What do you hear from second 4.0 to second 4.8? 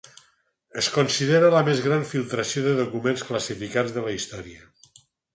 la història.